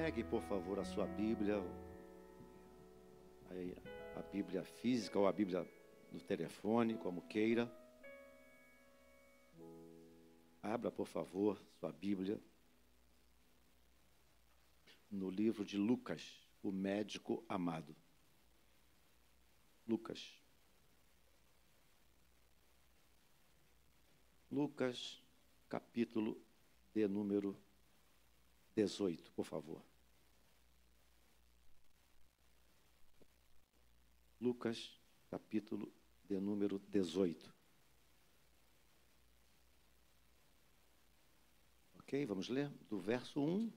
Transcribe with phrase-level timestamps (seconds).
[0.00, 1.56] Pegue, por favor, a sua Bíblia,
[4.14, 5.68] a Bíblia física ou a Bíblia
[6.12, 7.68] do telefone, como queira.
[10.62, 12.40] Abra, por favor, sua Bíblia
[15.10, 17.94] no livro de Lucas, o médico amado.
[19.84, 20.40] Lucas.
[24.48, 25.20] Lucas,
[25.68, 26.40] capítulo
[26.94, 27.60] de número
[28.76, 29.87] 18, por favor.
[34.40, 34.92] Lucas,
[35.28, 35.92] capítulo
[36.24, 37.52] de número 18.
[41.98, 43.72] Ok, vamos ler do verso 1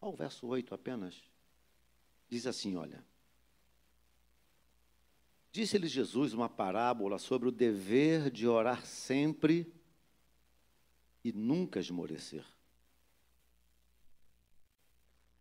[0.00, 1.28] ao verso 8 apenas.
[2.28, 3.04] Diz assim: olha.
[5.52, 9.74] Disse-lhe Jesus uma parábola sobre o dever de orar sempre
[11.24, 12.46] e nunca esmorecer.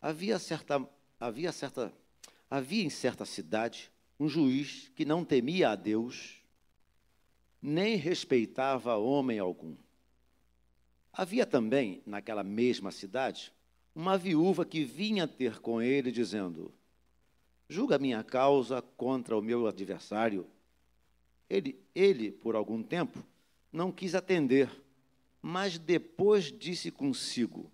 [0.01, 1.93] Havia certa, havia certa,
[2.49, 6.35] havia em certa cidade um juiz que não temia a Deus,
[7.61, 9.75] nem respeitava homem algum.
[11.13, 13.53] Havia também, naquela mesma cidade,
[13.95, 16.73] uma viúva que vinha ter com ele, dizendo:
[17.67, 20.45] Julga minha causa contra o meu adversário.
[21.49, 23.23] Ele, ele, por algum tempo,
[23.71, 24.69] não quis atender,
[25.41, 27.71] mas depois disse consigo: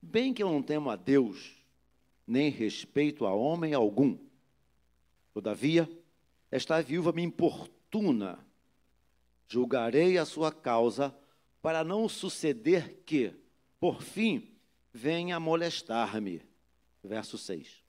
[0.00, 1.64] Bem que eu não temo a Deus,
[2.26, 4.18] nem respeito a homem algum.
[5.34, 5.90] Todavia,
[6.48, 8.38] esta viúva me importuna.
[9.48, 11.14] Julgarei a sua causa,
[11.60, 13.34] para não suceder que,
[13.80, 14.54] por fim,
[14.92, 16.40] venha molestar-me.
[17.02, 17.82] Verso 6.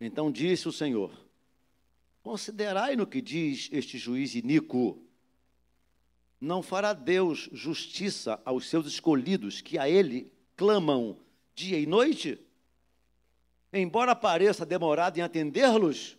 [0.00, 1.12] Então disse o Senhor:
[2.22, 5.04] Considerai no que diz este juiz iníquo.
[6.40, 11.18] Não fará Deus justiça aos seus escolhidos que a ele clamam
[11.54, 12.40] dia e noite?
[13.72, 16.16] Embora pareça demorado em atendê-los,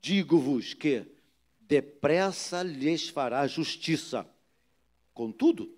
[0.00, 1.06] digo-vos que
[1.60, 4.28] depressa lhes fará justiça.
[5.12, 5.72] Contudo,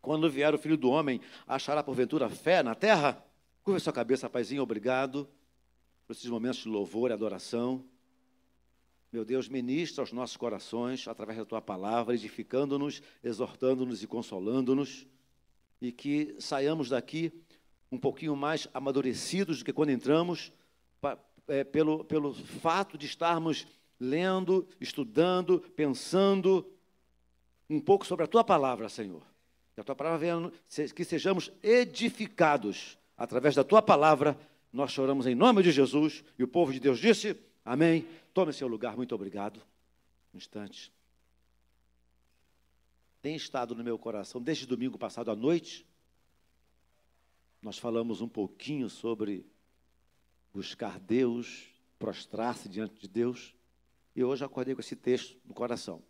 [0.00, 3.22] quando vier o filho do homem, achará porventura fé na terra?
[3.62, 5.28] Curva sua cabeça, paizinho, obrigado
[6.06, 7.84] por esses momentos de louvor e adoração.
[9.12, 15.06] Meu Deus, ministra aos nossos corações, através da tua palavra, edificando-nos, exortando-nos e consolando-nos,
[15.80, 17.32] e que saiamos daqui
[17.90, 20.52] um pouquinho mais amadurecidos do que quando entramos,
[21.48, 23.66] é, pelo, pelo fato de estarmos
[23.98, 26.66] lendo, estudando, pensando
[27.68, 29.22] um pouco sobre a tua palavra, Senhor.
[29.74, 30.52] Que a tua palavra venha,
[30.94, 34.38] que sejamos edificados através da tua palavra.
[34.72, 38.06] Nós choramos em nome de Jesus e o povo de Deus disse: Amém.
[38.32, 39.60] Tome seu lugar, muito obrigado.
[40.34, 40.92] Um instante.
[43.22, 45.86] Tem estado no meu coração desde domingo passado à noite
[47.66, 49.44] nós falamos um pouquinho sobre
[50.54, 51.66] buscar Deus,
[51.98, 53.56] prostrar-se diante de Deus,
[54.14, 56.00] e hoje acordei com esse texto no coração.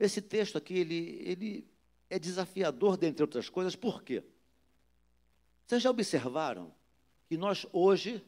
[0.00, 1.68] Esse texto aqui, ele, ele
[2.08, 4.24] é desafiador, dentre outras coisas, por quê?
[5.66, 6.74] Vocês já observaram
[7.28, 8.24] que nós hoje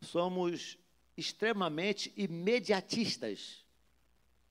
[0.00, 0.76] somos
[1.16, 3.64] extremamente imediatistas.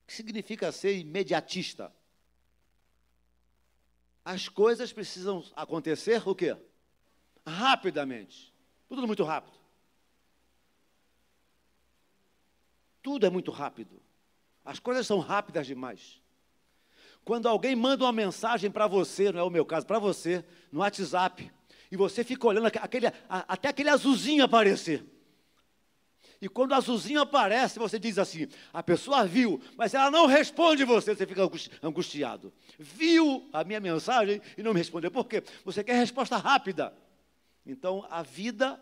[0.01, 1.93] O que significa ser imediatista?
[4.27, 6.53] As coisas precisam acontecer o quê?
[7.45, 8.53] Rapidamente.
[8.89, 9.57] Tudo muito rápido.
[13.01, 14.01] Tudo é muito rápido.
[14.65, 16.21] As coisas são rápidas demais.
[17.23, 20.81] Quando alguém manda uma mensagem para você, não é o meu caso, para você, no
[20.81, 21.49] WhatsApp,
[21.89, 25.05] e você fica olhando aquele, até aquele azulzinho aparecer.
[26.41, 30.83] E quando o azulzinho aparece, você diz assim: a pessoa viu, mas ela não responde
[30.83, 31.41] você, você fica
[31.81, 32.53] angustiado.
[32.77, 35.09] Viu a minha mensagem e não me respondeu.
[35.09, 35.43] Por quê?
[35.65, 36.93] Você quer resposta rápida.
[37.65, 38.79] Então a vida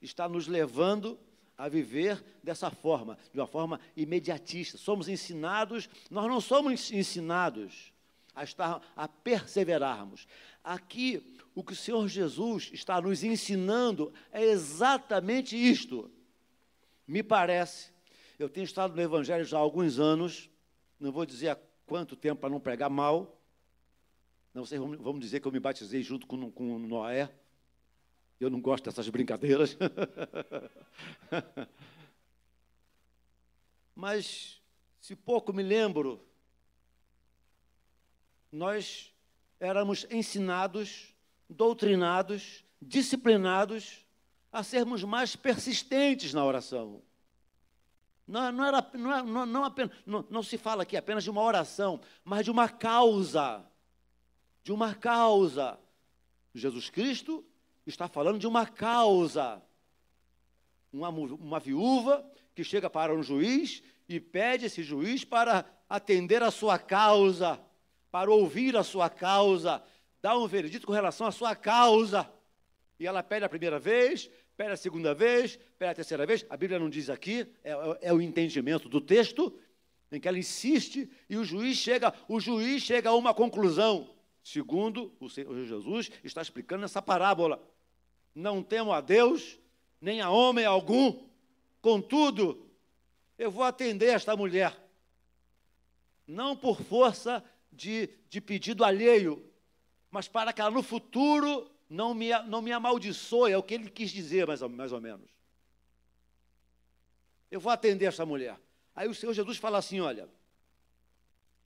[0.00, 1.18] está nos levando
[1.56, 4.76] a viver dessa forma, de uma forma imediatista.
[4.76, 7.92] Somos ensinados, nós não somos ensinados
[8.34, 10.26] a estar a perseverarmos.
[10.62, 16.10] Aqui o que o Senhor Jesus está nos ensinando é exatamente isto
[17.12, 17.92] me parece,
[18.38, 20.48] eu tenho estado no Evangelho já há alguns anos,
[20.98, 23.38] não vou dizer há quanto tempo para não pregar mal,
[24.54, 27.30] não sei, vamos dizer que eu me batizei junto com, com Noé,
[28.40, 29.76] eu não gosto dessas brincadeiras.
[33.94, 34.58] Mas,
[34.98, 36.26] se pouco me lembro,
[38.50, 39.12] nós
[39.60, 41.14] éramos ensinados,
[41.46, 44.02] doutrinados, disciplinados
[44.52, 47.02] a sermos mais persistentes na oração.
[48.26, 51.30] Não, não, era, não, é, não, não, apenas, não, não se fala aqui apenas de
[51.30, 53.64] uma oração, mas de uma causa.
[54.62, 55.78] De uma causa.
[56.54, 57.44] Jesus Cristo
[57.86, 59.60] está falando de uma causa.
[60.92, 62.24] Uma, uma viúva
[62.54, 67.58] que chega para um juiz e pede esse juiz para atender a sua causa,
[68.10, 69.82] para ouvir a sua causa,
[70.20, 72.30] dar um veredito com relação à sua causa.
[73.00, 74.30] E ela pede a primeira vez,
[74.62, 76.46] pede a segunda vez, pede a terceira vez.
[76.48, 79.58] A Bíblia não diz aqui, é, é, é o entendimento do texto,
[80.12, 85.12] em que ela insiste e o juiz chega, o juiz chega a uma conclusão, segundo
[85.18, 87.60] o Senhor Jesus está explicando nessa parábola.
[88.32, 89.58] Não temo a Deus,
[90.00, 91.26] nem a homem algum,
[91.80, 92.64] contudo,
[93.36, 94.80] eu vou atender esta mulher,
[96.24, 99.44] não por força de, de pedido alheio,
[100.08, 103.90] mas para que ela no futuro não me, não me amaldiçoe, é o que ele
[103.90, 105.30] quis dizer, mais ou, mais ou menos.
[107.50, 108.58] Eu vou atender esta mulher.
[108.96, 110.26] Aí o Senhor Jesus fala assim: olha,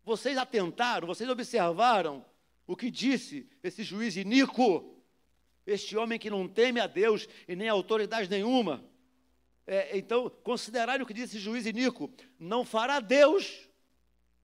[0.04, 2.26] vocês atentaram, vocês observaram
[2.66, 5.00] o que disse esse juiz iníquo,
[5.64, 8.84] este homem que não teme a Deus e nem a autoridade nenhuma.
[9.64, 13.68] É, então, considerai o que disse esse juiz iníquo: não fará Deus,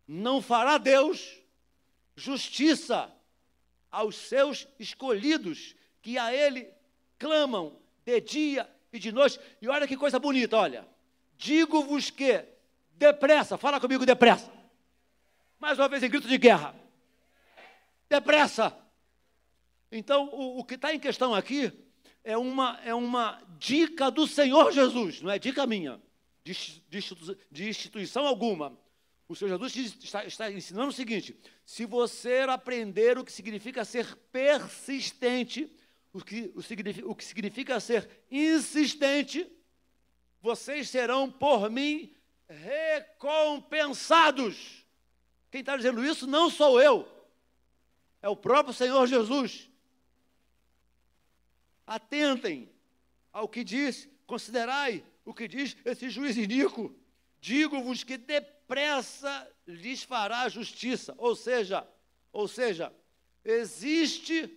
[0.06, 1.42] não fará Deus
[2.14, 3.12] justiça
[3.92, 6.68] aos seus escolhidos, que a ele
[7.18, 9.38] clamam de dia e de noite.
[9.60, 10.88] E olha que coisa bonita, olha.
[11.36, 12.44] Digo-vos que
[13.02, 14.48] Depressa, fala comigo depressa.
[15.58, 16.72] Mais uma vez em grito de guerra.
[18.08, 18.76] Depressa.
[19.90, 21.72] Então, o, o que está em questão aqui
[22.22, 26.00] é uma, é uma dica do Senhor Jesus, não é dica minha,
[26.44, 26.54] de,
[26.88, 27.00] de,
[27.50, 28.78] de instituição alguma.
[29.32, 31.34] O Senhor Jesus está, está ensinando o seguinte:
[31.64, 35.74] se você aprender o que significa ser persistente,
[36.12, 39.50] o que, o, significa, o que significa ser insistente,
[40.42, 42.14] vocês serão por mim
[42.46, 44.84] recompensados.
[45.50, 47.08] Quem está dizendo isso não sou eu,
[48.20, 49.70] é o próprio Senhor Jesus.
[51.86, 52.70] Atentem
[53.32, 56.94] ao que diz, considerai o que diz esse juiz iníquo.
[57.40, 58.18] Digo-vos que
[58.72, 61.14] depressa lhes fará justiça.
[61.18, 61.86] Ou seja,
[62.32, 62.92] ou seja,
[63.44, 64.50] existe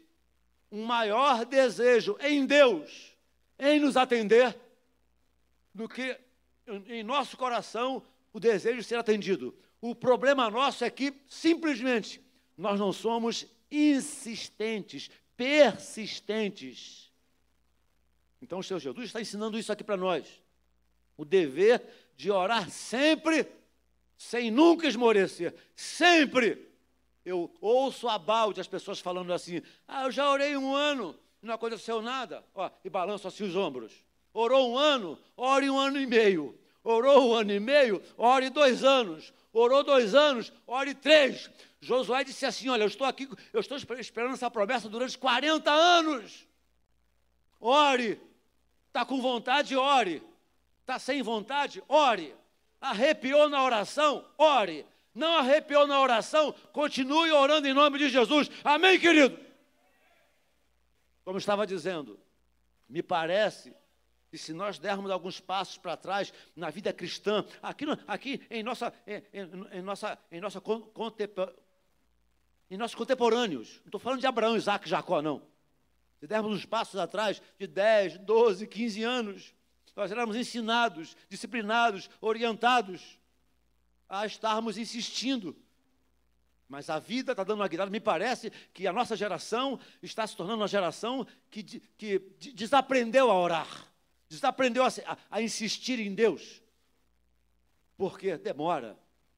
[0.72, 3.14] um maior desejo em Deus
[3.60, 4.58] em nos atender
[5.74, 6.18] do que
[6.88, 9.56] em nosso coração o desejo de ser atendido.
[9.82, 12.22] O problema nosso é que, simplesmente,
[12.58, 17.12] nós não somos insistentes, persistentes.
[18.42, 20.42] Então, o Senhor Jesus está ensinando isso aqui para nós.
[21.18, 21.82] O dever
[22.16, 23.48] de orar sempre,
[24.26, 25.54] sem nunca esmorecer.
[25.76, 26.68] Sempre.
[27.24, 31.54] Eu ouço a balde as pessoas falando assim: ah, eu já orei um ano, não
[31.54, 32.44] aconteceu nada.
[32.54, 33.94] Ó, e balanço assim os ombros.
[34.34, 36.58] Orou um ano, ore um ano e meio.
[36.84, 39.34] Orou um ano e meio, ore dois anos.
[39.54, 41.50] Orou dois anos, ore três.
[41.80, 46.48] Josué disse assim: Olha, eu estou aqui, eu estou esperando essa promessa durante 40 anos.
[47.60, 48.20] Ore.
[48.88, 50.24] Está com vontade, ore.
[50.82, 52.34] Está sem vontade, ore.
[52.90, 54.86] Arrepiou na oração, ore.
[55.14, 58.50] Não arrepiou na oração, continue orando em nome de Jesus.
[58.64, 59.40] Amém, querido?
[61.24, 62.20] Como estava dizendo,
[62.90, 63.74] me parece
[64.36, 68.94] e se nós dermos alguns passos para trás na vida cristã, aqui, aqui em, nossa,
[69.08, 70.62] em, em, em nossa, em, nossa
[72.70, 75.42] em nossos contemporâneos, não estou falando de Abraão, Isaac e Jacó, não.
[76.20, 79.55] Se dermos uns passos atrás de 10, 12, 15 anos,
[79.96, 83.18] nós éramos ensinados, disciplinados, orientados
[84.10, 85.56] a estarmos insistindo.
[86.68, 87.90] Mas a vida está dando uma guiada.
[87.90, 92.20] Me parece que a nossa geração está se tornando uma geração que, que
[92.54, 93.88] desaprendeu a orar.
[94.28, 94.90] Desaprendeu a,
[95.30, 96.62] a insistir em Deus.
[97.96, 98.98] Porque demora.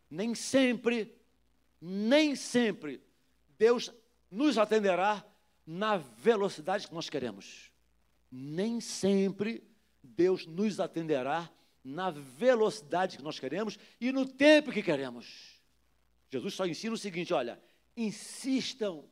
[0.10, 1.14] Nem sempre,
[1.82, 3.04] nem sempre,
[3.58, 3.92] Deus
[4.32, 5.24] nos atenderá
[5.66, 7.70] na velocidade que nós queremos.
[8.32, 9.67] Nem sempre
[10.18, 11.50] Deus nos atenderá
[11.84, 15.62] na velocidade que nós queremos e no tempo que queremos.
[16.30, 17.62] Jesus só ensina o seguinte: olha,
[17.96, 19.06] insistam,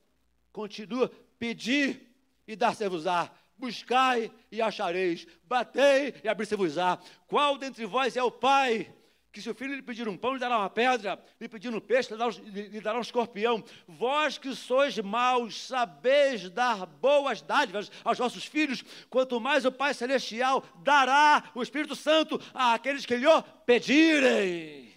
[0.51, 1.09] continua,
[1.39, 2.12] pedir
[2.45, 7.00] e dar-se-vos-á buscai e achareis, batei e abrir-se-vos-á.
[7.27, 8.93] Qual dentre vós é o pai
[9.36, 11.82] que se o filho lhe pedir um pão, lhe dará uma pedra, lhe pedir um
[11.82, 13.62] peixe, lhe dará, lhe dará um escorpião.
[13.86, 19.94] Vós que sois maus, sabeis dar boas dádivas aos vossos filhos, quanto mais o Pai
[19.94, 23.25] Celestial dará o Espírito Santo àqueles que lhe
[23.65, 24.94] pedirem.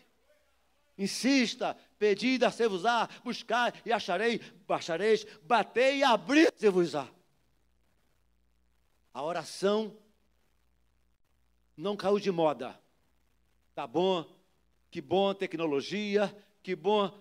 [0.96, 7.08] Insista, pedi e dar-se-vos-á, buscai e acharei, achareis, batei e abrir-se-vos-á.
[9.12, 9.96] A oração
[11.76, 12.78] não caiu de moda.
[13.78, 14.24] Tá bom,
[14.90, 17.12] que bom tecnologia, que bom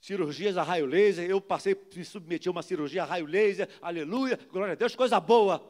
[0.00, 4.36] cirurgias a raio laser, eu passei, me submeti a uma cirurgia a raio laser, aleluia,
[4.50, 5.64] glória a Deus, coisa boa.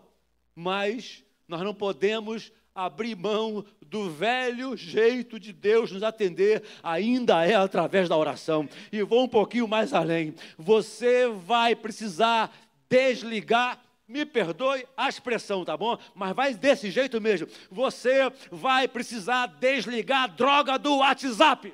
[0.55, 7.55] Mas nós não podemos abrir mão do velho jeito de Deus nos atender, ainda é
[7.57, 8.67] através da oração.
[8.91, 10.35] E vou um pouquinho mais além.
[10.57, 12.51] Você vai precisar
[12.89, 13.79] desligar
[14.11, 15.97] me perdoe a expressão, tá bom?
[16.15, 17.47] Mas vai desse jeito mesmo.
[17.71, 21.73] Você vai precisar desligar a droga do WhatsApp.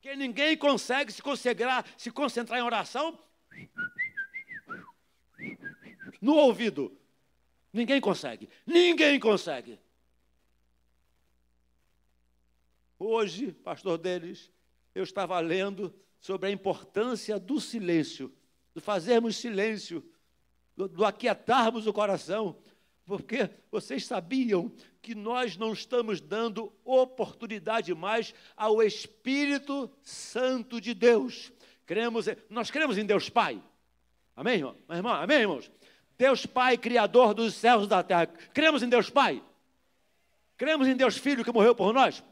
[0.00, 3.18] Que ninguém consegue se concentrar, se concentrar em oração
[6.20, 6.96] no ouvido.
[7.72, 8.48] Ninguém consegue.
[8.66, 9.78] Ninguém consegue.
[12.98, 14.50] Hoje, pastor deles,
[14.94, 18.34] eu estava lendo sobre a importância do silêncio,
[18.74, 20.02] de fazermos silêncio,
[20.78, 22.56] do, do aquietarmos o coração,
[23.04, 24.70] porque vocês sabiam
[25.02, 31.52] que nós não estamos dando oportunidade mais ao Espírito Santo de Deus.
[31.84, 33.60] Cremos, nós cremos em Deus Pai.
[34.36, 34.76] Amém, irmão?
[34.88, 35.14] irmão?
[35.14, 35.68] Amém, irmãos?
[36.16, 38.28] Deus Pai, Criador dos céus e da terra.
[38.54, 39.42] Cremos em Deus Pai?
[40.56, 42.22] Cremos em Deus Filho que morreu por nós?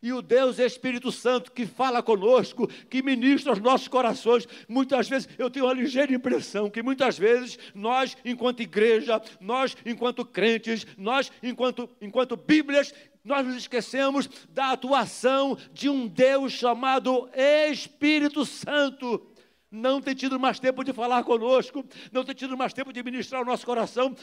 [0.00, 4.46] E o Deus Espírito Santo que fala conosco, que ministra os nossos corações.
[4.68, 10.24] Muitas vezes eu tenho uma ligeira impressão que muitas vezes nós, enquanto igreja, nós, enquanto
[10.24, 17.28] crentes, nós, enquanto, enquanto Bíblias, nós nos esquecemos da atuação de um Deus chamado
[17.68, 19.26] Espírito Santo.
[19.70, 23.42] Não tem tido mais tempo de falar conosco, não tem tido mais tempo de ministrar
[23.42, 24.16] o nosso coração.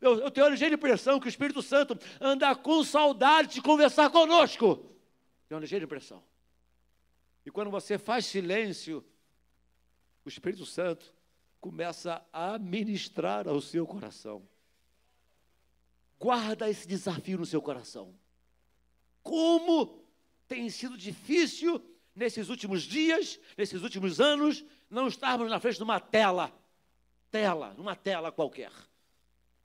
[0.00, 4.08] Eu, eu tenho a ligeira impressão que o Espírito Santo anda com saudade de conversar
[4.10, 4.88] conosco.
[5.48, 6.22] Tem uma ligeira impressão.
[7.44, 9.02] E quando você faz silêncio,
[10.24, 11.14] o Espírito Santo
[11.60, 14.46] começa a ministrar ao seu coração.
[16.18, 18.14] Guarda esse desafio no seu coração.
[19.22, 20.04] Como
[20.46, 21.82] tem sido difícil
[22.14, 26.52] nesses últimos dias, nesses últimos anos, não estarmos na frente de uma tela.
[27.30, 28.72] Tela, numa tela qualquer.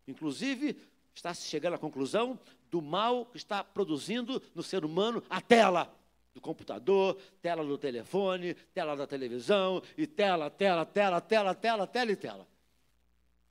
[0.08, 0.78] Inclusive,
[1.16, 2.40] está se chegando à conclusão
[2.74, 5.96] do mal que está produzindo no ser humano a tela
[6.34, 12.12] do computador, tela do telefone, tela da televisão, e tela, tela, tela, tela, tela, tela
[12.12, 12.48] e tela.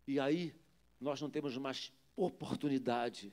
[0.09, 0.53] E aí
[1.01, 3.33] nós não temos mais oportunidade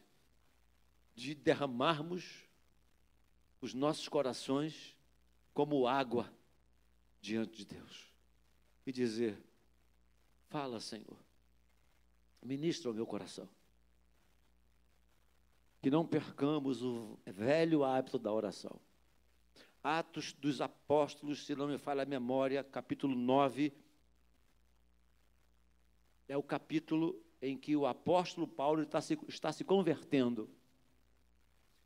[1.15, 2.47] de derramarmos
[3.59, 4.95] os nossos corações
[5.55, 6.31] como água
[7.19, 8.13] diante de Deus
[8.85, 9.41] e dizer:
[10.49, 11.17] Fala, Senhor,
[12.43, 13.49] ministra o meu coração
[15.81, 18.79] que não percamos o velho hábito da oração.
[19.81, 23.73] Atos dos Apóstolos, se não me falha a memória, capítulo 9,
[26.27, 30.49] é o capítulo em que o apóstolo Paulo está se, está se convertendo.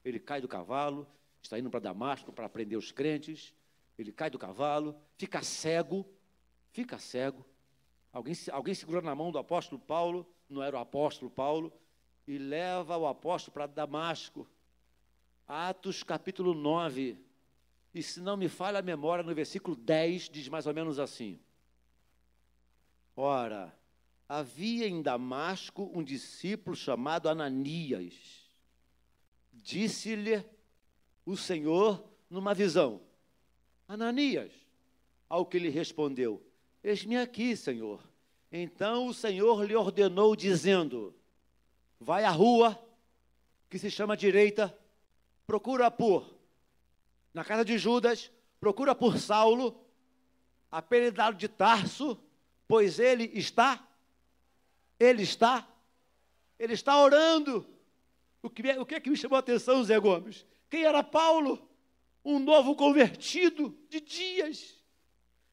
[0.04, 1.08] Ele cai do cavalo,
[1.42, 3.54] está indo para Damasco para prender os crentes.
[3.98, 6.06] Ele cai do cavalo, fica cego,
[6.72, 7.46] fica cego.
[8.12, 11.72] Alguém, alguém segurando na mão do apóstolo Paulo, não era o apóstolo Paulo,
[12.28, 14.48] e leva o apóstolo para Damasco.
[15.48, 17.18] Atos capítulo 9.
[17.94, 21.40] E se não me falha a memória, no versículo 10 diz mais ou menos assim:
[23.16, 23.78] Ora,
[24.28, 28.50] havia em Damasco um discípulo chamado Ananias.
[29.52, 30.44] Disse-lhe
[31.26, 33.02] o Senhor numa visão:
[33.88, 34.52] Ananias.
[35.30, 36.46] Ao que lhe respondeu:
[36.84, 38.02] Eis-me aqui, Senhor.
[38.52, 41.16] Então o Senhor lhe ordenou, dizendo:
[42.04, 42.78] vai à rua,
[43.70, 44.78] que se chama direita,
[45.48, 46.38] procura por,
[47.34, 48.30] na casa de Judas,
[48.60, 49.84] procura por Saulo,
[50.70, 52.22] apelidado de Tarso,
[52.68, 53.82] pois ele está,
[55.00, 55.68] ele está,
[56.60, 57.66] ele está orando.
[58.42, 60.46] O que, o que é que me chamou a atenção, Zé Gomes?
[60.70, 61.70] Quem era Paulo?
[62.26, 64.83] Um novo convertido de dias.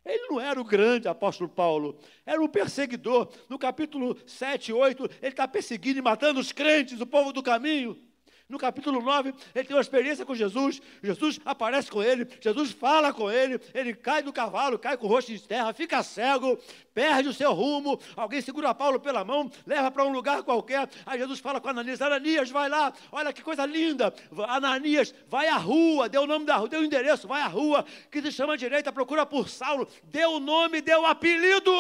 [0.05, 3.31] Ele não era o grande apóstolo Paulo, era um perseguidor.
[3.49, 8.10] No capítulo 7, 8, ele está perseguindo e matando os crentes, o povo do caminho.
[8.51, 10.83] No capítulo 9, ele tem uma experiência com Jesus.
[11.01, 15.09] Jesus aparece com ele, Jesus fala com ele, ele cai do cavalo, cai com o
[15.09, 16.59] rosto de terra, fica cego,
[16.93, 18.01] perde o seu rumo.
[18.17, 20.91] Alguém segura Paulo pela mão, leva para um lugar qualquer.
[21.07, 24.13] Aí Jesus fala com Ananias: Ananias, vai lá, olha que coisa linda.
[24.49, 27.85] Ananias, vai à rua, deu o nome da rua, deu o endereço, vai à rua,
[28.11, 31.71] que se chama direita, procura por Saulo, deu o nome, deu o apelido.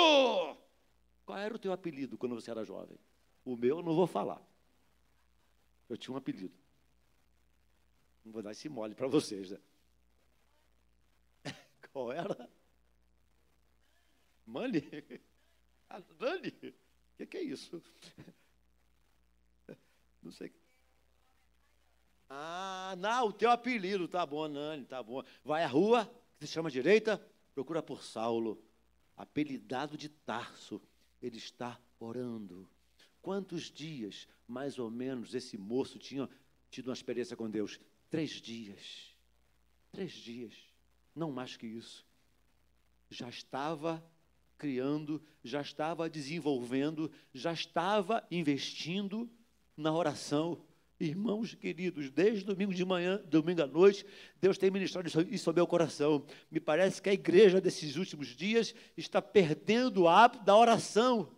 [1.26, 2.96] Qual era o teu apelido quando você era jovem?
[3.44, 4.49] O meu eu não vou falar.
[5.90, 6.54] Eu tinha um apelido.
[8.24, 9.58] Não vou dar esse mole para vocês, né?
[11.92, 12.48] Qual era?
[14.46, 14.80] Mani?
[16.16, 16.48] Dani?
[16.48, 17.82] O que, que é isso?
[20.22, 20.52] Não sei.
[22.28, 25.24] Ah, não, o teu apelido, tá bom, Nani, tá bom.
[25.42, 27.20] Vai à rua, que se chama direita,
[27.52, 28.62] procura por Saulo,
[29.16, 30.80] apelidado de Tarso,
[31.20, 32.68] ele está orando.
[33.22, 36.28] Quantos dias, mais ou menos, esse moço tinha
[36.70, 37.78] tido uma experiência com Deus?
[38.08, 39.14] Três dias.
[39.92, 40.54] Três dias.
[41.14, 42.06] Não mais que isso.
[43.10, 44.02] Já estava
[44.56, 49.28] criando, já estava desenvolvendo, já estava investindo
[49.76, 50.62] na oração.
[50.98, 54.04] Irmãos queridos, desde domingo de manhã, domingo à noite,
[54.38, 56.26] Deus tem ministrado isso ao meu coração.
[56.50, 61.32] Me parece que a igreja desses últimos dias está perdendo o hábito da oração,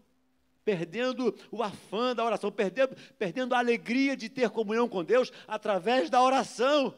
[0.65, 6.09] perdendo o afã da oração, perdendo, perdendo a alegria de ter comunhão com Deus através
[6.09, 6.95] da oração.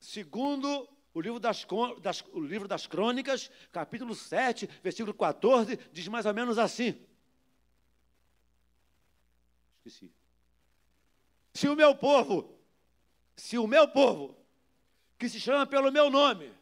[0.00, 1.66] Segundo o livro das,
[2.00, 6.98] das, o livro das Crônicas, capítulo 7, versículo 14, diz mais ou menos assim.
[9.84, 10.10] Esqueci.
[11.54, 12.58] Se o meu povo,
[13.36, 14.36] se o meu povo,
[15.18, 16.52] que se chama pelo meu nome,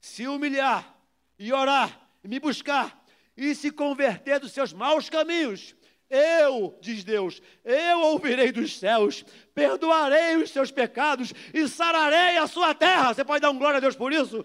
[0.00, 0.96] se humilhar
[1.38, 3.01] e orar e me buscar
[3.36, 5.74] e se converter dos seus maus caminhos,
[6.12, 9.24] eu, diz Deus, eu ouvirei dos céus,
[9.54, 13.14] perdoarei os seus pecados e sararei a sua terra.
[13.14, 14.44] Você pode dar um glória a Deus por isso?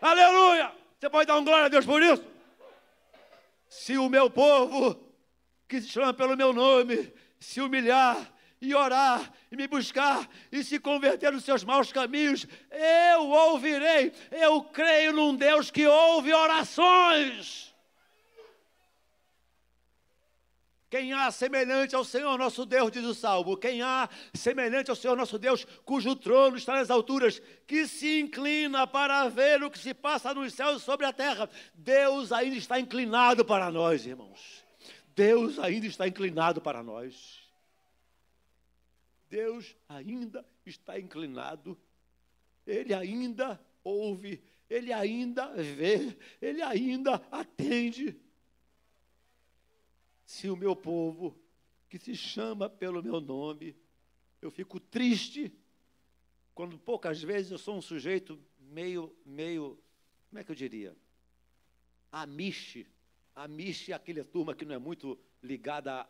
[0.00, 0.72] Aleluia!
[0.98, 2.24] Você pode dar um glória a Deus por isso?
[3.68, 4.98] Se o meu povo,
[5.68, 8.16] que se chama pelo meu nome, se humilhar
[8.58, 14.10] e orar e me buscar e se converter dos seus maus caminhos, eu ouvirei.
[14.30, 17.67] Eu creio num Deus que ouve orações.
[20.90, 25.16] Quem há semelhante ao Senhor nosso Deus, diz o salmo, quem há semelhante ao Senhor
[25.16, 29.92] nosso Deus, cujo trono está nas alturas, que se inclina para ver o que se
[29.92, 31.48] passa nos céus e sobre a terra.
[31.74, 34.64] Deus ainda está inclinado para nós, irmãos.
[35.14, 37.38] Deus ainda está inclinado para nós.
[39.28, 41.76] Deus ainda está inclinado.
[42.66, 48.18] Ele ainda ouve, ele ainda vê, ele ainda atende
[50.28, 51.34] se o meu povo,
[51.88, 53.74] que se chama pelo meu nome,
[54.42, 55.50] eu fico triste
[56.54, 59.82] quando poucas vezes eu sou um sujeito meio, meio,
[60.28, 60.94] como é que eu diria?
[62.12, 62.86] Amiche.
[63.34, 66.06] Amiche é aquela turma que não é muito ligada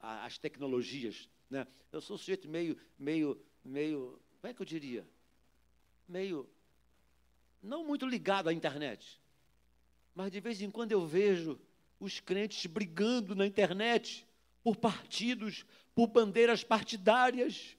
[0.00, 1.28] às tecnologias.
[1.50, 1.66] Né?
[1.92, 5.06] Eu sou um sujeito meio, meio, meio, como é que eu diria?
[6.08, 6.48] Meio,
[7.62, 9.20] não muito ligado à internet.
[10.14, 11.60] Mas de vez em quando eu vejo
[12.00, 14.26] os crentes brigando na internet
[14.62, 17.76] por partidos, por bandeiras partidárias,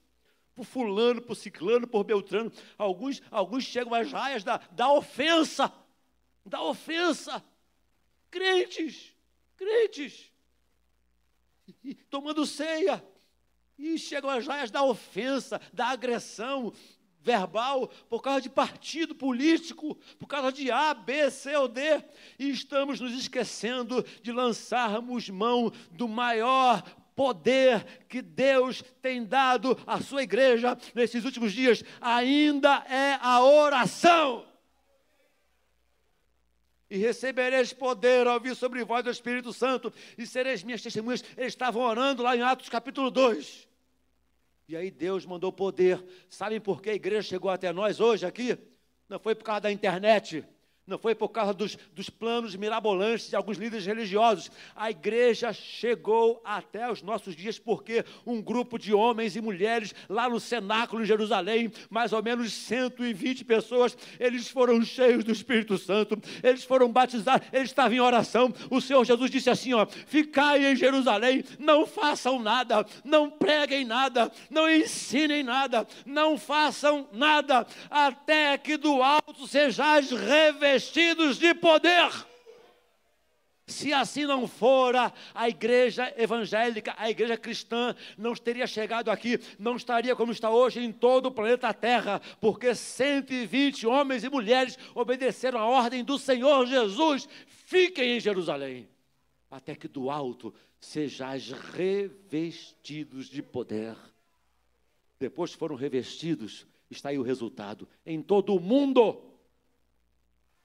[0.54, 2.52] por fulano, por ciclano, por beltrano.
[2.78, 5.72] Alguns, alguns chegam às raias da, da ofensa,
[6.46, 7.44] da ofensa.
[8.30, 9.14] Crentes,
[9.56, 10.32] crentes,
[12.08, 13.04] tomando ceia,
[13.78, 16.72] e chegam às raias da ofensa, da agressão,
[17.22, 22.02] verbal, por causa de partido político, por causa de A, B, C ou D,
[22.38, 26.82] e estamos nos esquecendo de lançarmos mão do maior
[27.14, 34.46] poder que Deus tem dado à sua igreja nesses últimos dias, ainda é a oração.
[36.90, 41.24] E recebereis poder ao ouvir sobre vós do Espírito Santo, e sereis minhas testemunhas.
[41.36, 43.71] Eles estavam orando lá em Atos capítulo 2.
[44.68, 46.04] E aí Deus mandou poder.
[46.28, 48.58] Sabem por que a igreja chegou até nós hoje aqui?
[49.08, 50.44] Não foi por causa da internet,
[50.84, 54.50] não foi por causa dos, dos, planos mirabolantes de alguns líderes religiosos.
[54.74, 60.28] A igreja chegou até os nossos dias porque um grupo de homens e mulheres lá
[60.28, 66.18] no cenáculo em Jerusalém, mais ou menos 120 pessoas, eles foram cheios do Espírito Santo,
[66.42, 68.52] eles foram batizados, eles estavam em oração.
[68.68, 74.32] O Senhor Jesus disse assim: ó, ficai em Jerusalém, não façam nada, não preguem nada,
[74.50, 82.10] não ensinem nada, não façam nada, até que do alto sejais revelados revestidos de poder.
[83.66, 89.76] Se assim não fora, a igreja evangélica, a igreja cristã, não teria chegado aqui, não
[89.76, 95.58] estaria como está hoje em todo o planeta Terra, porque 120 homens e mulheres obedeceram
[95.58, 98.88] a ordem do Senhor Jesus: fiquem em Jerusalém,
[99.50, 103.96] até que do alto sejais revestidos de poder.
[105.20, 109.31] Depois foram revestidos, está aí o resultado, em todo o mundo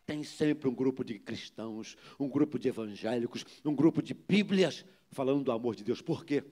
[0.08, 5.44] tem sempre um grupo de cristãos, um grupo de evangélicos, um grupo de Bíblias falando
[5.44, 6.02] do amor de Deus.
[6.02, 6.46] Por quê?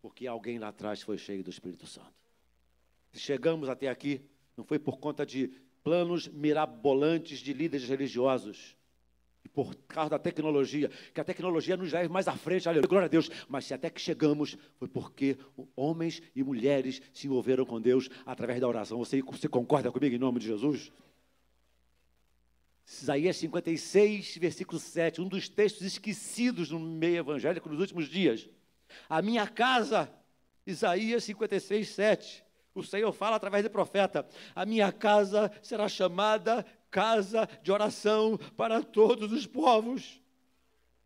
[0.00, 2.14] Porque alguém lá atrás foi cheio do Espírito Santo.
[3.12, 4.22] Se chegamos até aqui,
[4.56, 5.50] não foi por conta de
[5.82, 8.76] planos mirabolantes de líderes religiosos,
[9.44, 13.06] e por causa da tecnologia, que a tecnologia nos leva mais à frente, aleluia, glória
[13.06, 15.36] a Deus, mas se até que chegamos, foi porque
[15.74, 18.98] homens e mulheres se envolveram com Deus através da oração.
[18.98, 20.92] Você, você concorda comigo em nome de Jesus?
[22.86, 28.48] Isaías 56, versículo 7, um dos textos esquecidos no meio evangélico nos últimos dias.
[29.08, 30.12] A minha casa,
[30.66, 32.44] Isaías 56, 7.
[32.74, 38.82] O Senhor fala através do profeta: A minha casa será chamada casa de oração para
[38.82, 40.20] todos os povos.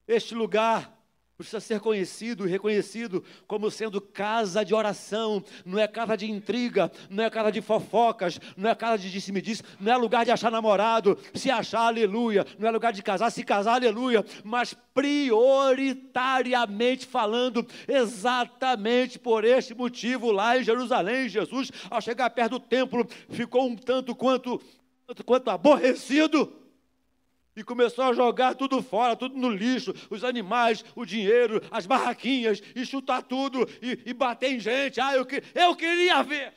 [0.06, 0.95] Este lugar
[1.36, 6.90] precisa ser conhecido e reconhecido como sendo casa de oração, não é casa de intriga,
[7.10, 10.50] não é casa de fofocas, não é casa de disse-me-disse, não é lugar de achar
[10.50, 17.66] namorado, se achar, aleluia, não é lugar de casar, se casar, aleluia, mas prioritariamente falando,
[17.86, 23.76] exatamente por este motivo, lá em Jerusalém, Jesus, ao chegar perto do templo, ficou um
[23.76, 24.58] tanto quanto,
[25.06, 26.65] tanto quanto aborrecido,
[27.56, 32.62] e começou a jogar tudo fora, tudo no lixo, os animais, o dinheiro, as barraquinhas,
[32.74, 35.00] e chutar tudo, e, e bater em gente.
[35.00, 36.52] Ah, eu, que, eu queria ver.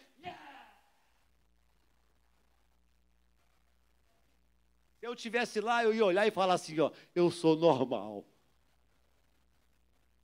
[4.99, 8.25] Se eu tivesse lá, eu ia olhar e falar assim, ó, eu sou normal.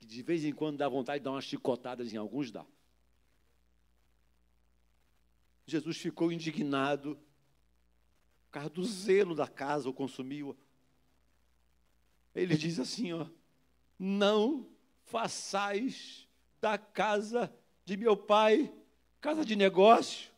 [0.02, 2.66] De vez em quando dá vontade de dar umas chicotadas em alguns, dá.
[5.66, 7.18] Jesus ficou indignado,
[8.56, 10.58] causa do zelo da casa o consumiu.
[12.34, 13.28] Ele diz assim, ó:
[14.00, 14.70] Não
[15.04, 16.28] façais
[16.62, 18.74] da casa de meu pai
[19.20, 20.32] casa de negócio.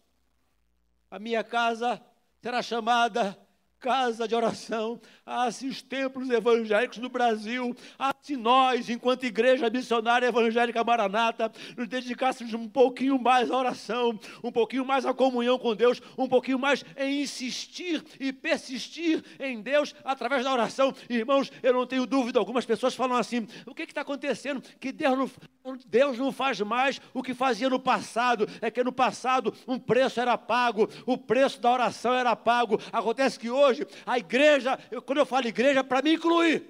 [1.12, 2.03] A minha casa
[2.41, 3.38] será chamada
[3.80, 9.70] casa de oração, ah, se os templos evangélicos no Brasil, ah, se nós, enquanto igreja
[9.70, 15.60] missionária evangélica Maranata, nos dedicássemos um pouquinho mais à oração, um pouquinho mais à comunhão
[15.60, 20.94] com Deus, um pouquinho mais em insistir e persistir em Deus através da oração.
[21.10, 24.62] Irmãos, eu não tenho dúvida, algumas pessoas falam assim: o que está acontecendo?
[24.80, 28.92] Que Deus não, Deus não faz mais o que fazia no passado, é que no
[28.92, 32.80] passado um preço era pago, o preço da oração era pago.
[32.92, 36.63] Acontece que hoje, hoje, a igreja, eu, quando eu falo igreja, para me incluir.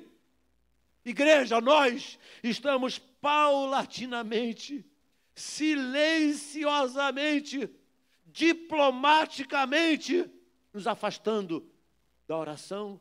[1.06, 4.84] Igreja, nós estamos paulatinamente,
[5.34, 7.70] silenciosamente,
[8.26, 10.30] diplomaticamente,
[10.74, 11.66] nos afastando
[12.28, 13.00] da oração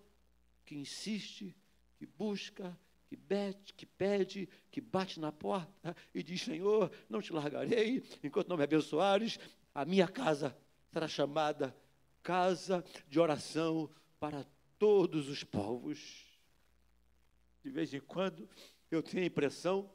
[0.64, 1.56] que insiste,
[1.96, 2.78] que busca,
[3.09, 8.48] que bete, que pede, que bate na porta e diz: Senhor, não te largarei enquanto
[8.48, 9.38] não me abençoares.
[9.74, 10.56] A minha casa
[10.92, 11.74] será chamada
[12.27, 14.45] casa de oração para
[14.81, 16.27] todos os povos.
[17.62, 18.49] De vez em quando
[18.91, 19.89] eu tenho a impressão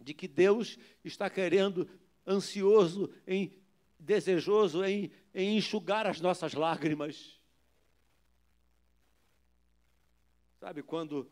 [0.00, 1.86] de que Deus está querendo,
[2.26, 3.62] ansioso, em,
[3.98, 7.38] desejoso em, em enxugar as nossas lágrimas.
[10.58, 11.30] Sabe quando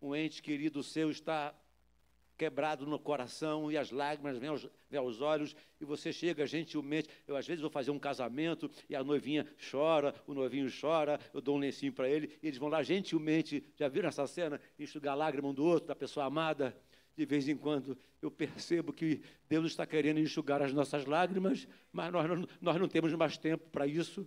[0.00, 1.52] um ente querido seu está
[2.36, 7.08] quebrado no coração e as lágrimas vêm aos, vêm aos, olhos e você chega gentilmente.
[7.26, 11.40] Eu às vezes vou fazer um casamento e a noivinha chora, o noivinho chora, eu
[11.40, 13.64] dou um lencinho para ele e eles vão lá gentilmente.
[13.76, 14.60] Já viram essa cena?
[14.78, 16.76] Enxugar a lágrima um do outro, da pessoa amada.
[17.16, 22.12] De vez em quando eu percebo que Deus está querendo enxugar as nossas lágrimas, mas
[22.12, 24.26] nós não, nós não temos mais tempo para isso.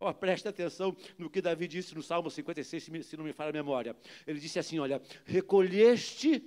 [0.00, 3.52] Oh, preste atenção no que Davi disse no Salmo 56, se não me falha a
[3.52, 3.96] memória.
[4.26, 6.42] Ele disse assim: Olha, recolheste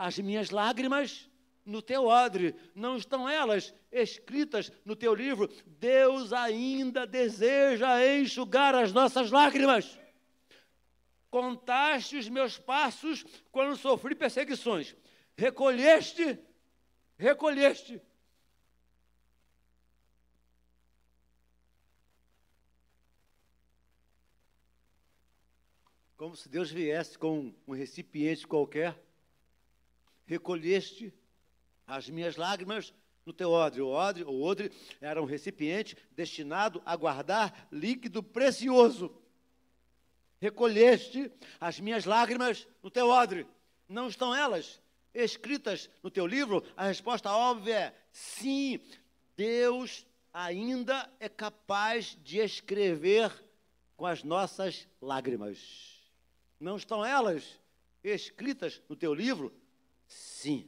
[0.00, 1.28] as minhas lágrimas
[1.62, 5.46] no teu odre, não estão elas escritas no teu livro?
[5.66, 9.98] Deus ainda deseja enxugar as nossas lágrimas.
[11.28, 14.96] Contaste os meus passos quando sofri perseguições.
[15.36, 16.38] Recolheste,
[17.18, 18.00] recolheste.
[26.16, 29.09] Como se Deus viesse com um recipiente qualquer
[30.30, 31.12] recolheste
[31.84, 32.94] as minhas lágrimas
[33.26, 33.82] no teu odre.
[33.82, 39.12] O odre, o odre era um recipiente destinado a guardar líquido precioso.
[40.40, 43.44] Recolheste as minhas lágrimas no teu odre.
[43.88, 44.80] Não estão elas
[45.12, 46.64] escritas no teu livro?
[46.76, 48.80] A resposta óbvia é sim.
[49.36, 53.32] Deus ainda é capaz de escrever
[53.96, 55.58] com as nossas lágrimas.
[56.60, 57.60] Não estão elas
[58.04, 59.52] escritas no teu livro?
[60.40, 60.66] Sim.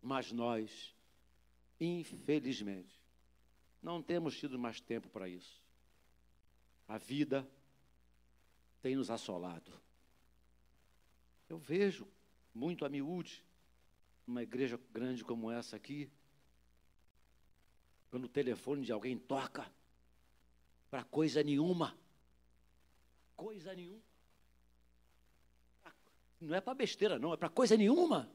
[0.00, 0.96] Mas nós,
[1.78, 2.98] infelizmente,
[3.82, 5.62] não temos tido mais tempo para isso.
[6.88, 7.46] A vida
[8.80, 9.78] tem nos assolado.
[11.50, 12.08] Eu vejo
[12.54, 13.44] muito a miúde,
[14.26, 16.10] numa igreja grande como essa aqui,
[18.10, 19.70] quando o telefone de alguém toca,
[20.90, 21.94] para coisa nenhuma.
[23.36, 24.11] Coisa nenhuma.
[26.42, 28.28] Não é para besteira, não, é para coisa nenhuma.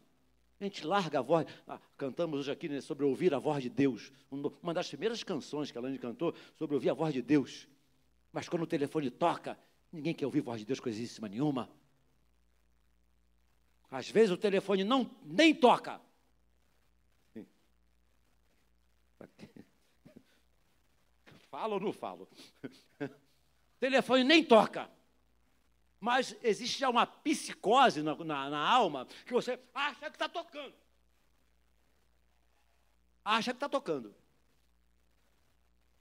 [0.59, 1.45] A gente larga a voz.
[1.67, 4.11] Ah, cantamos hoje aqui né, sobre ouvir a voz de Deus.
[4.31, 7.67] Uma das primeiras canções que a Lani cantou sobre ouvir a voz de Deus.
[8.31, 9.59] Mas quando o telefone toca,
[9.91, 11.69] ninguém quer ouvir voz de Deus coisíssima nenhuma.
[13.91, 15.99] Às vezes o telefone não nem toca.
[21.51, 22.27] Falo ou não falo?
[23.77, 24.89] O telefone nem toca.
[25.99, 30.73] Mas existe já uma psicose na, na, na alma que você acha que está tocando.
[33.25, 34.13] Acha que está tocando.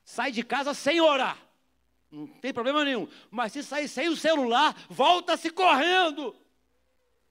[0.05, 1.39] Sai de casa sem orar.
[2.11, 3.09] Não tem problema nenhum.
[3.31, 6.37] Mas se sair sem o celular, volta-se correndo.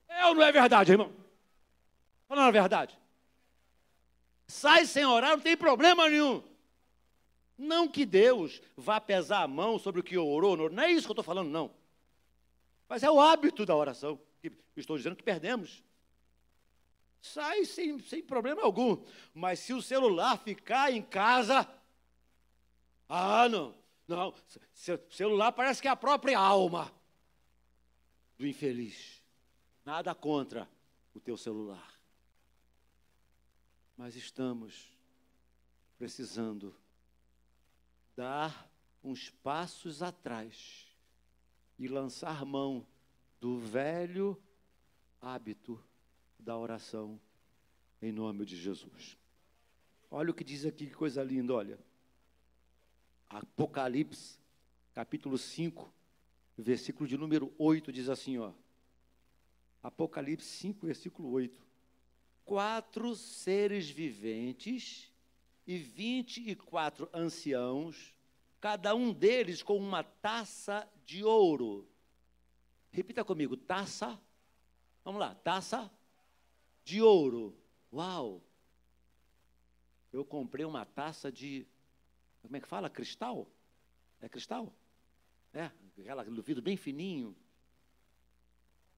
[0.08, 1.12] É ou não é verdade, irmão?
[2.28, 2.98] Falando a verdade.
[4.46, 6.42] Sai sem orar, não tem problema nenhum.
[7.56, 11.10] Não que Deus vá pesar a mão sobre o que orou, não é isso que
[11.10, 11.70] eu estou falando, não.
[12.88, 15.82] Mas é o hábito da oração que estou dizendo que perdemos.
[17.20, 19.04] Sai sem, sem problema algum.
[19.34, 21.68] Mas se o celular ficar em casa,
[23.08, 23.74] ah, não.
[24.06, 24.32] Não,
[25.10, 26.92] celular parece que é a própria alma
[28.38, 29.20] do infeliz.
[29.84, 30.68] Nada contra
[31.12, 31.92] o teu celular.
[33.96, 34.96] Mas estamos
[35.98, 36.76] precisando
[38.14, 38.70] dar
[39.02, 40.85] uns passos atrás
[41.78, 42.86] e lançar mão
[43.40, 44.40] do velho
[45.20, 45.82] hábito
[46.38, 47.20] da oração
[48.00, 49.16] em nome de Jesus.
[50.10, 51.78] Olha o que diz aqui, que coisa linda, olha.
[53.28, 54.38] Apocalipse,
[54.94, 55.92] capítulo 5,
[56.56, 58.52] versículo de número 8, diz assim, ó.
[59.82, 61.60] Apocalipse 5, versículo 8.
[62.44, 65.12] Quatro seres viventes
[65.66, 68.14] e vinte e quatro anciãos,
[68.60, 71.88] cada um deles com uma taça de ouro.
[72.90, 74.20] Repita comigo, taça.
[75.04, 75.90] Vamos lá, taça
[76.84, 77.56] de ouro.
[77.92, 78.42] Uau!
[80.12, 81.66] Eu comprei uma taça de
[82.42, 82.90] como é que fala?
[82.90, 83.48] Cristal?
[84.20, 84.72] É cristal?
[85.52, 87.36] É, aquela do vidro bem fininho.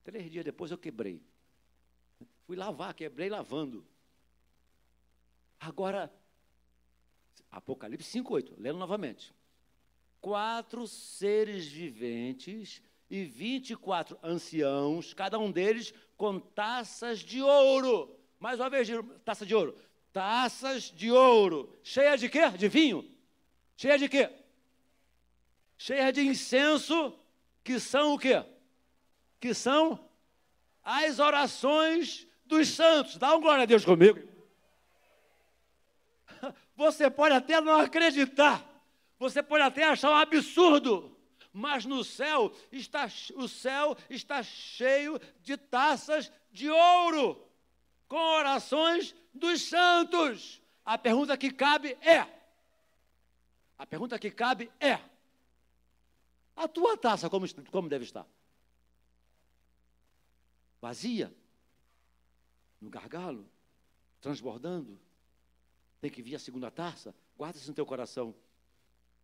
[0.03, 1.21] Três dias depois eu quebrei.
[2.45, 3.85] Fui lavar, quebrei lavando.
[5.59, 6.13] Agora,
[7.51, 9.33] Apocalipse 5,8, lendo novamente.
[10.21, 18.15] Quatro seres viventes e 24 anciãos, cada um deles com taças de ouro.
[18.39, 18.87] Mais uma vez,
[19.25, 19.75] taça de ouro.
[20.11, 21.77] Taças de ouro.
[21.83, 22.49] Cheia de quê?
[22.51, 23.09] De vinho?
[23.75, 24.29] Cheia de quê?
[25.77, 27.17] Cheia de incenso,
[27.63, 28.43] que são o quê?
[29.39, 30.09] Que são
[30.83, 33.17] as orações dos santos.
[33.17, 34.19] Dá um glória a Deus comigo.
[36.75, 38.68] Você pode até não acreditar,
[39.19, 41.15] você pode até achar um absurdo,
[41.51, 47.45] mas no céu está o céu está cheio de taças de ouro
[48.07, 50.61] com orações dos santos.
[50.85, 52.25] A pergunta que cabe é:
[53.77, 54.99] a pergunta que cabe é:
[56.55, 58.25] a tua taça como, como deve estar?
[60.81, 61.33] Vazia?
[62.79, 63.45] No gargalo?
[64.21, 64.97] Transbordando?
[65.99, 67.13] Tem que vir a segunda taça?
[67.37, 68.33] Guarda isso no teu coração.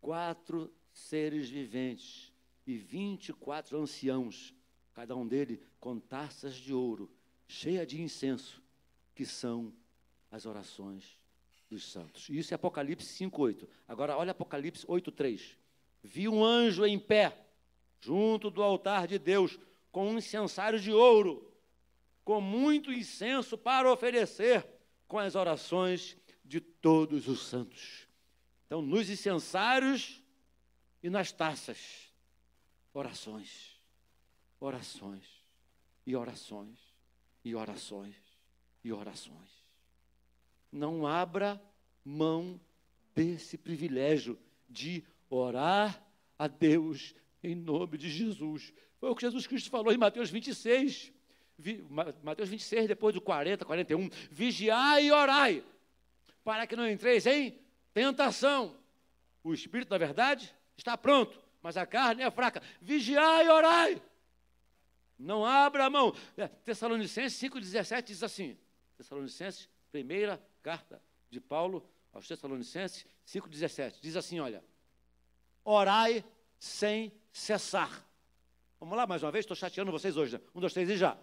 [0.01, 2.31] Quatro seres viventes
[2.65, 4.53] e vinte e quatro anciãos,
[4.93, 7.11] cada um deles com taças de ouro,
[7.47, 8.61] cheia de incenso,
[9.13, 9.73] que são
[10.31, 11.17] as orações
[11.69, 12.29] dos santos.
[12.29, 13.67] Isso é Apocalipse 5:8.
[13.87, 15.57] Agora olha Apocalipse 8:3.
[16.03, 17.45] Vi um anjo em pé
[17.99, 19.59] junto do altar de Deus
[19.91, 21.51] com um incensário de ouro,
[22.23, 24.65] com muito incenso para oferecer
[25.07, 28.04] com as orações de todos os santos.
[28.75, 30.21] Então, nos incensários
[31.01, 32.11] e nas taças,
[32.93, 33.79] orações,
[34.59, 35.23] orações
[36.05, 36.77] e orações
[37.45, 38.15] e orações
[38.83, 39.49] e orações
[40.73, 41.61] não abra
[42.03, 42.59] mão
[43.15, 44.37] desse privilégio
[44.69, 46.05] de orar
[46.37, 48.73] a Deus em nome de Jesus.
[48.97, 51.13] Foi o que Jesus Cristo falou em Mateus 26.
[52.21, 54.09] Mateus 26, depois do 40, 41.
[54.29, 55.63] Vigiai e orai,
[56.43, 57.63] para que não entreis em
[57.95, 58.75] tentação.
[59.41, 62.61] O espírito, na verdade, está pronto, mas a carne é fraca.
[62.81, 64.01] Vigiai e orai.
[65.17, 66.13] Não abra a mão.
[66.35, 68.57] É, Tessalonicenses 5,17 diz assim:
[68.97, 74.01] Tessalonicenses, primeira carta de Paulo aos Tessalonicenses 5,17.
[74.01, 74.61] Diz assim: olha,
[75.63, 76.23] orai
[76.59, 78.05] sem cessar.
[78.77, 80.37] Vamos lá mais uma vez, estou chateando vocês hoje.
[80.37, 80.43] Né?
[80.53, 81.17] Um, dois, três e já.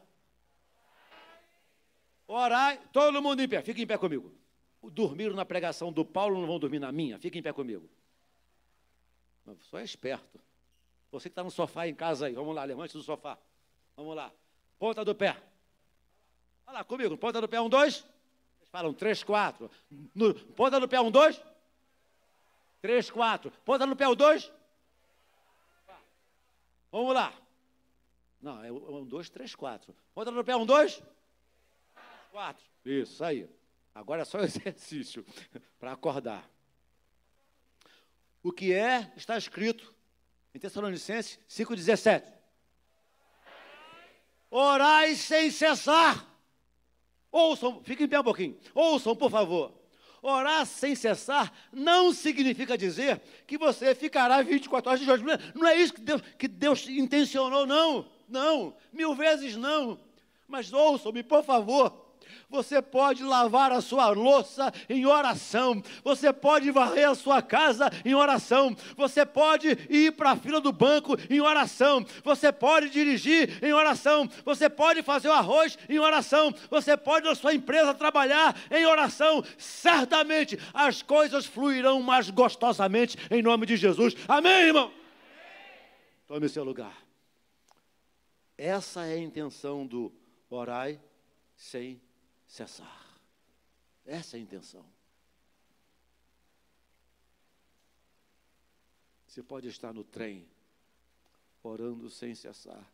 [2.26, 4.41] Orai, todo mundo em pé, fica em pé comigo.
[4.82, 7.88] Dormiram na pregação do Paulo, não vão dormir na minha, fica em pé comigo.
[9.70, 10.40] Só é esperto.
[11.10, 13.38] Você que está no sofá em casa aí, vamos lá, levante do sofá.
[13.96, 14.32] Vamos lá.
[14.78, 15.36] Ponta do pé.
[16.66, 18.04] Olha lá comigo, ponta do pé, um, dois.
[18.70, 19.70] Falam três, quatro.
[20.14, 21.40] No, ponta no pé um, dois.
[22.80, 23.52] Três, quatro.
[23.64, 24.50] Ponta no pé o dois.
[26.90, 27.32] Vamos lá.
[28.40, 29.94] Não, é um, dois, três, quatro.
[30.14, 31.00] Conta no pé, um, dois.
[32.30, 32.64] Quatro.
[32.84, 33.48] Isso aí.
[33.94, 35.24] Agora é só exercício
[35.78, 36.48] para acordar.
[38.42, 39.94] O que é, está escrito
[40.54, 42.24] em Tessalonicenses 5,17.
[44.50, 46.26] Orai sem cessar.
[47.30, 48.58] Ouçam, fiquem em pé um pouquinho.
[48.74, 49.72] Ouçam, por favor.
[50.20, 55.24] Orar sem cessar não significa dizer que você ficará 24 horas de jejum.
[55.54, 58.06] Não é isso que Deus, que Deus intencionou, não.
[58.28, 59.98] Não, mil vezes não.
[60.46, 62.01] Mas ouçam-me, por favor.
[62.48, 65.82] Você pode lavar a sua louça em oração.
[66.04, 68.76] Você pode varrer a sua casa em oração.
[68.96, 72.04] Você pode ir para a fila do banco em oração.
[72.22, 74.28] Você pode dirigir em oração.
[74.44, 76.54] Você pode fazer o arroz em oração.
[76.70, 79.44] Você pode na sua empresa trabalhar em oração.
[79.56, 84.14] Certamente as coisas fluirão mais gostosamente em nome de Jesus.
[84.28, 84.92] Amém, irmão?
[86.26, 86.96] Tome seu lugar.
[88.56, 90.12] Essa é a intenção do
[90.48, 91.00] orai
[91.56, 92.00] sem
[92.52, 93.18] cessar.
[94.04, 94.84] Essa é a intenção.
[99.26, 100.46] Você pode estar no trem,
[101.62, 102.86] orando sem cessar.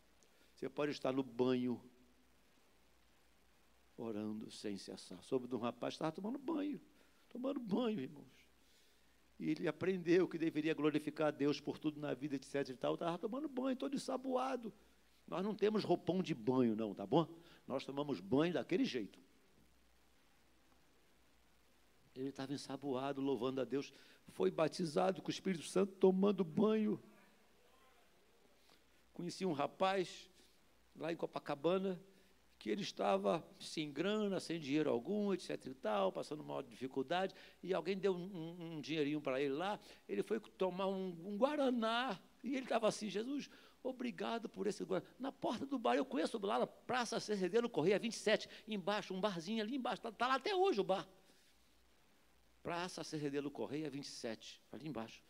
[0.54, 1.82] Você pode estar no banho,
[3.96, 5.20] orando sem cessar.
[5.24, 6.80] Soube de um rapaz que estava tomando banho,
[7.28, 8.48] tomando banho, irmãos.
[9.40, 12.68] E ele aprendeu que deveria glorificar a Deus por tudo na vida, etc.
[12.68, 12.94] E tal.
[12.94, 14.72] Estava tomando banho, todo ensaboado.
[15.26, 17.26] Nós não temos roupão de banho, não, tá bom?
[17.66, 19.18] Nós tomamos banho daquele jeito.
[22.18, 23.92] Ele estava ensaboado, louvando a Deus.
[24.28, 27.00] Foi batizado com o Espírito Santo, tomando banho.
[29.14, 30.28] Conheci um rapaz
[30.96, 32.00] lá em Copacabana
[32.58, 37.72] que ele estava sem grana, sem dinheiro algum, etc e tal, passando uma dificuldade, e
[37.72, 39.78] alguém deu um, um, dinheirinho para ele lá,
[40.08, 43.48] ele foi tomar um, um Guaraná, e ele estava assim, Jesus,
[43.82, 45.08] obrigado por esse Guaraná.
[45.20, 49.20] Na porta do bar, eu conheço lá na Praça CCD, no Correia 27, embaixo, um
[49.20, 51.06] barzinho ali embaixo, está tá lá até hoje o bar.
[52.62, 55.22] Praça Cerredelo Correia 27, ali embaixo.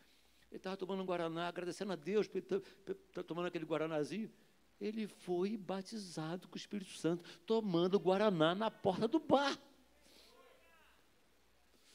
[0.51, 4.31] Ele estava tomando um Guaraná, agradecendo a Deus por estar tomando aquele Guaranazinho.
[4.81, 9.59] Ele foi batizado com o Espírito Santo, tomando Guaraná na porta do bar.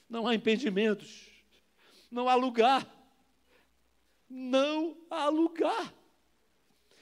[0.08, 1.30] Não há impedimentos,
[2.12, 2.88] não há lugar.
[4.30, 5.94] Não há lugar.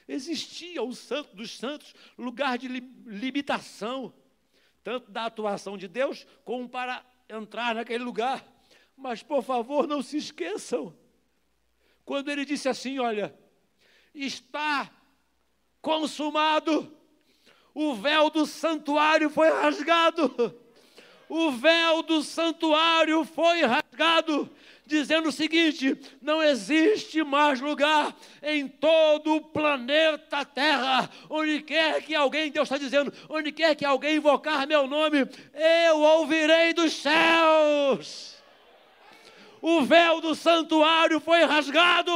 [0.07, 4.13] Existia o Santo dos Santos, lugar de limitação,
[4.83, 8.45] tanto da atuação de Deus, como para entrar naquele lugar.
[8.95, 10.95] Mas, por favor, não se esqueçam.
[12.05, 13.33] Quando ele disse assim: Olha,
[14.13, 14.91] está
[15.81, 16.95] consumado,
[17.73, 20.59] o véu do santuário foi rasgado.
[21.29, 24.49] O véu do santuário foi rasgado
[24.91, 32.13] dizendo o seguinte: não existe mais lugar em todo o planeta Terra, onde quer que
[32.13, 35.27] alguém, Deus está dizendo, onde quer que alguém invocar meu nome,
[35.87, 38.35] eu ouvirei dos céus.
[39.61, 42.11] O véu do santuário foi rasgado.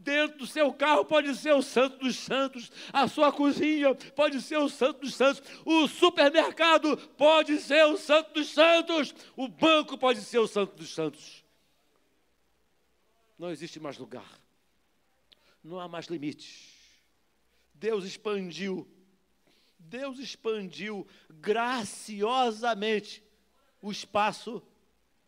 [0.00, 4.56] Dentro do seu carro pode ser o Santo dos Santos, a sua cozinha pode ser
[4.56, 10.22] o Santo dos Santos, o supermercado pode ser o Santo dos Santos, o banco pode
[10.22, 11.44] ser o Santo dos Santos.
[13.38, 14.40] Não existe mais lugar,
[15.62, 16.70] não há mais limites.
[17.74, 18.88] Deus expandiu,
[19.78, 23.22] Deus expandiu graciosamente
[23.82, 24.62] o espaço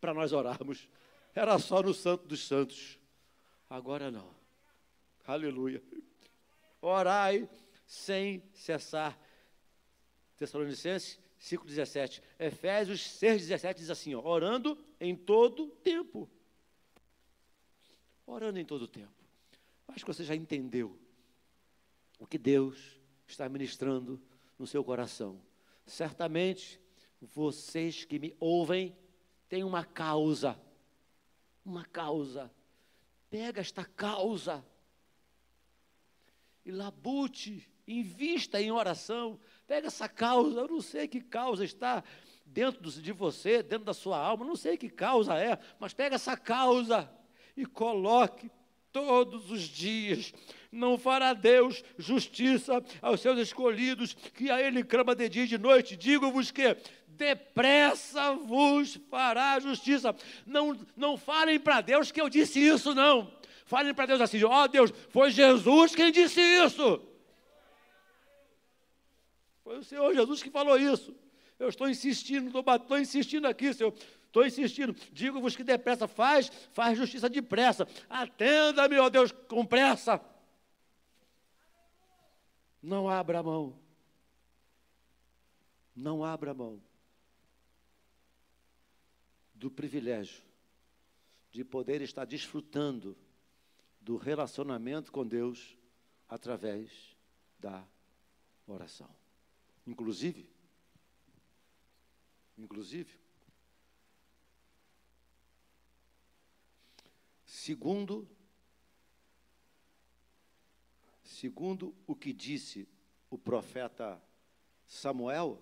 [0.01, 0.89] para nós orarmos.
[1.35, 2.97] Era só no Santo dos Santos,
[3.69, 4.41] agora não.
[5.25, 5.81] Aleluia.
[6.81, 7.47] Orai
[7.85, 9.17] sem cessar.
[10.37, 12.21] Tessalonicenses 5,17.
[12.37, 16.29] Efésios 6,17 diz assim: ó, orando em todo tempo.
[18.25, 19.13] Orando em todo tempo.
[19.87, 20.97] Acho que você já entendeu
[22.19, 24.21] o que Deus está ministrando
[24.59, 25.41] no seu coração.
[25.85, 26.79] Certamente,
[27.21, 28.95] vocês que me ouvem
[29.47, 30.59] têm uma causa.
[31.65, 32.51] Uma causa.
[33.29, 34.65] Pega esta causa
[36.65, 42.03] e labute, invista em oração, pega essa causa, eu não sei que causa está
[42.45, 46.37] dentro de você, dentro da sua alma, não sei que causa é, mas pega essa
[46.37, 47.09] causa
[47.57, 48.49] e coloque
[48.91, 50.33] todos os dias.
[50.71, 55.57] Não fará Deus justiça aos seus escolhidos, que a Ele clama de dia e de
[55.57, 55.97] noite.
[55.97, 60.15] Digo-vos que depressa vos fará justiça.
[60.45, 63.31] Não, não falem para Deus que eu disse isso, não.
[63.65, 67.01] Falem para Deus assim: ó oh, Deus, foi Jesus quem disse isso.
[69.63, 71.15] Foi o Senhor Jesus que falou isso.
[71.57, 73.93] Eu estou insistindo, estou, insistindo aqui, Senhor.
[74.25, 74.93] estou insistindo.
[75.11, 77.87] Digo-vos que depressa faz, faz justiça depressa.
[78.09, 80.19] Atenda-me, ó Deus, com pressa.
[82.81, 83.79] Não abra mão.
[85.95, 86.81] Não abra mão
[89.53, 90.43] do privilégio
[91.49, 93.15] de poder estar desfrutando
[94.03, 95.77] do relacionamento com Deus
[96.27, 97.15] através
[97.57, 97.87] da
[98.67, 99.09] oração.
[99.87, 100.49] Inclusive,
[102.57, 103.17] inclusive,
[107.45, 108.27] segundo
[111.23, 112.87] segundo o que disse
[113.29, 114.21] o profeta
[114.85, 115.61] Samuel,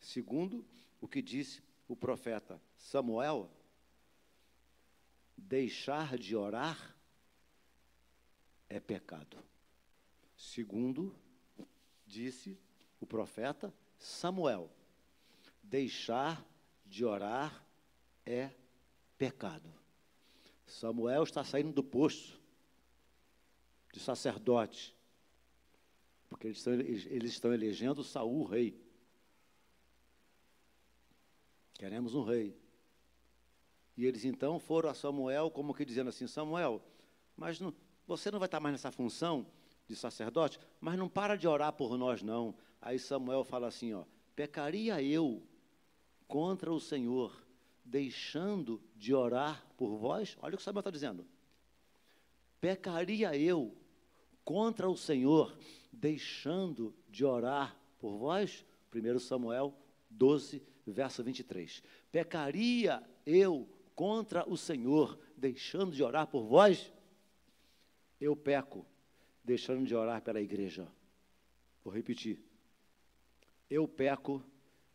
[0.00, 0.64] segundo
[1.00, 3.50] o que disse o profeta Samuel,
[5.48, 6.96] deixar de orar
[8.68, 9.38] é pecado.
[10.36, 11.14] Segundo
[12.06, 12.58] disse
[13.00, 14.70] o profeta Samuel,
[15.62, 16.44] deixar
[16.86, 17.64] de orar
[18.24, 18.50] é
[19.16, 19.72] pecado.
[20.66, 22.40] Samuel está saindo do poço
[23.92, 24.96] de sacerdote,
[26.28, 28.80] porque eles estão, eles estão elegendo Saul rei.
[31.74, 32.61] Queremos um rei.
[34.02, 36.82] E eles então foram a Samuel, como que dizendo assim: Samuel,
[37.36, 37.72] mas não,
[38.04, 39.46] você não vai estar mais nessa função
[39.86, 42.52] de sacerdote, mas não para de orar por nós, não.
[42.80, 44.02] Aí Samuel fala assim: ó,
[44.34, 45.40] pecaria eu
[46.26, 47.46] contra o Senhor,
[47.84, 50.36] deixando de orar por vós?
[50.42, 51.24] Olha o que Samuel está dizendo.
[52.60, 53.72] Pecaria eu
[54.44, 55.56] contra o Senhor,
[55.92, 58.64] deixando de orar por vós?
[58.92, 59.72] 1 Samuel
[60.10, 61.84] 12, verso 23.
[62.10, 66.92] Pecaria eu contra o Senhor, deixando de orar por vós?
[68.20, 68.86] Eu peco,
[69.42, 70.86] deixando de orar pela igreja.
[71.84, 72.38] Vou repetir.
[73.68, 74.42] Eu peco,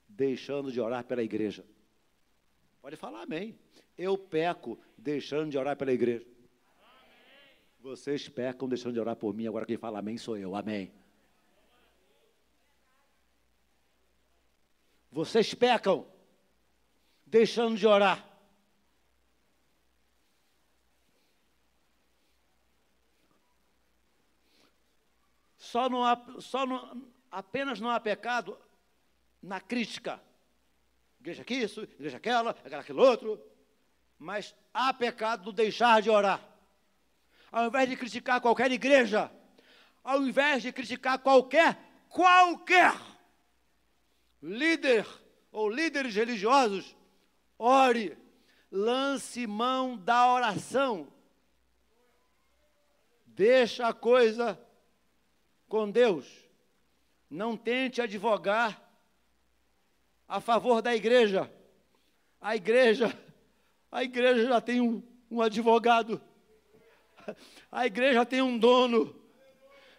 [0.07, 1.65] deixando de orar pela igreja.
[2.81, 3.57] Pode falar amém.
[3.97, 6.25] Eu peco, deixando de orar pela igreja.
[7.79, 9.47] Vocês pecam, deixando de orar por mim.
[9.47, 10.55] Agora quem fala amém sou eu.
[10.55, 10.91] Amém.
[15.11, 16.05] Vocês pecam,
[17.25, 18.26] deixando de orar.
[25.68, 28.57] Só não há, só não, apenas não há pecado
[29.43, 30.22] na crítica.
[31.20, 33.41] Igreja aqui, isso, igreja aquela, aquela, aquele outro.
[34.18, 36.41] Mas há pecado no deixar de orar.
[37.51, 39.30] Ao invés de criticar qualquer igreja,
[40.01, 42.93] ao invés de criticar qualquer, qualquer
[44.41, 45.05] líder
[45.51, 46.95] ou líderes religiosos,
[47.59, 48.18] ore,
[48.72, 51.11] lance mão da oração.
[53.26, 54.57] Deixa a coisa
[55.68, 56.26] com Deus.
[57.30, 58.82] Não tente advogar
[60.28, 61.51] a favor da igreja.
[62.39, 63.18] A igreja,
[63.91, 66.22] a igreja já tem um, um advogado.
[67.72, 69.13] A igreja tem um dono.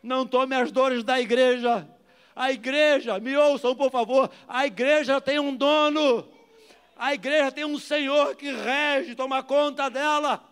[0.03, 1.89] Não tome as dores da igreja.
[2.35, 6.27] A igreja, me ouçam por favor, a igreja tem um dono.
[6.97, 10.43] A igreja tem um Senhor que rege, toma conta dela.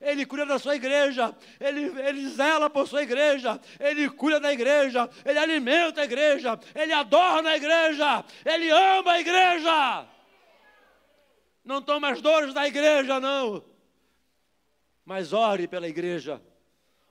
[0.00, 5.10] Ele cuida da sua igreja, ele, ele zela por sua igreja, ele cuida da igreja,
[5.24, 10.08] ele alimenta a igreja, ele adorna a igreja, ele ama a igreja.
[11.64, 13.64] Não toma as dores da igreja, não.
[15.04, 16.40] Mas ore pela igreja,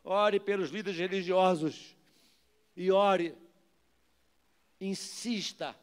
[0.03, 1.95] ore pelos líderes religiosos.
[2.75, 3.35] E ore,
[4.79, 5.75] insista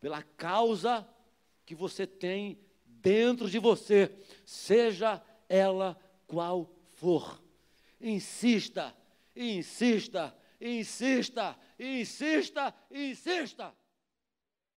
[0.00, 1.06] pela causa
[1.64, 4.10] que você tem dentro de você,
[4.44, 5.98] seja ela
[6.28, 7.42] qual for.
[8.00, 8.94] Insista,
[9.36, 13.74] insista, insista, insista, insista.